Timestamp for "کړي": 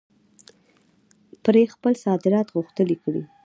3.03-3.23